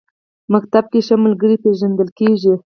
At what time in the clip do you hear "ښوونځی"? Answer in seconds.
0.45-0.79